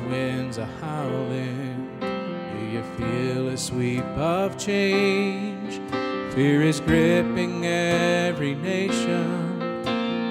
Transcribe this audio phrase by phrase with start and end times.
[0.00, 1.98] winds are howling?
[2.00, 5.80] Do you feel a sweep of change?
[6.34, 9.60] Fear is gripping every nation.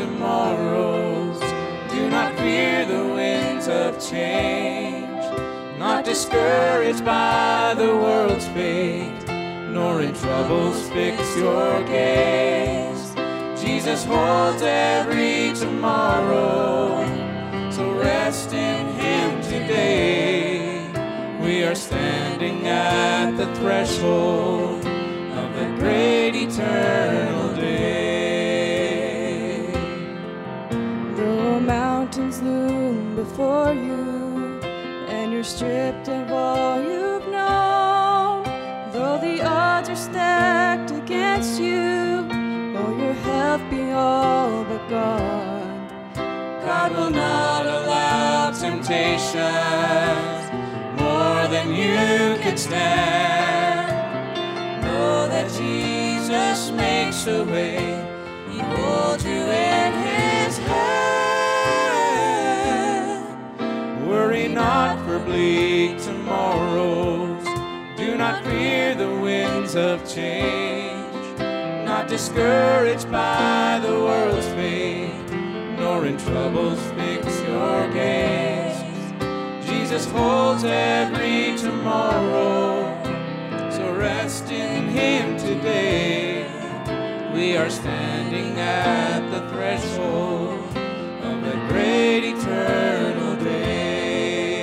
[0.00, 1.38] Tomorrows.
[1.90, 5.24] Do not fear the winds of change.
[5.78, 9.26] Not discouraged by the world's fate,
[9.70, 13.14] nor in troubles fix your gaze.
[13.60, 16.19] Jesus holds every tomorrow,
[21.70, 28.40] are standing at the threshold of the great eternal day.
[31.14, 34.60] Though mountains loom before you,
[35.10, 38.42] and you're stripped of all you've known,
[38.90, 42.26] though the odds are stacked against you,
[42.80, 45.88] or your health be all but gone,
[46.66, 49.89] God will not allow temptations
[51.64, 53.92] than you can stand.
[54.82, 58.02] Know that Jesus makes a way.
[58.50, 60.86] He holds you in His hand.
[64.08, 67.44] Worry not for bleak tomorrows.
[67.96, 71.38] Do not fear the winds of change.
[71.84, 75.30] Not discouraged by the world's fate,
[75.78, 78.69] nor in troubles fix your gaze.
[79.90, 82.96] Jesus holds every tomorrow,
[83.72, 86.46] so rest in Him today.
[87.34, 90.60] We are standing at the threshold
[91.24, 94.62] of the great eternal day.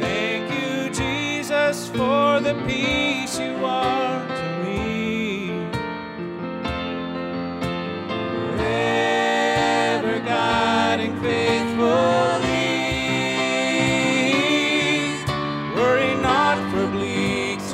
[0.00, 4.57] Thank you, Jesus, for the peace you are to.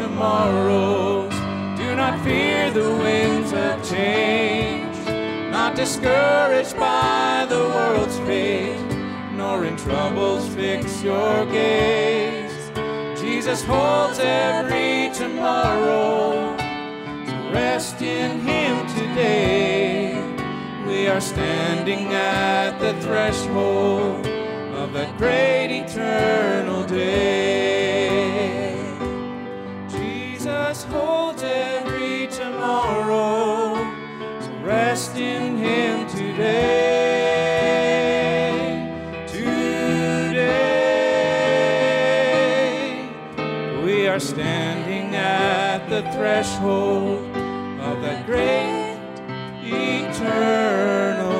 [0.05, 1.33] Tomorrows.
[1.79, 4.97] Do not fear the winds of change.
[5.51, 8.91] Not discouraged by the world's fate,
[9.33, 12.53] nor in troubles fix your gaze.
[13.19, 16.55] Jesus holds every tomorrow.
[17.29, 20.21] So rest in Him today.
[20.87, 24.27] We are standing at the threshold
[24.83, 27.44] of that great eternal day.
[30.75, 33.77] this hold every tomorrow.
[34.41, 37.61] So rest in Him today.
[39.29, 40.65] Today,
[43.85, 47.21] we are standing at the threshold
[47.81, 48.99] of that great
[49.63, 51.34] eternal.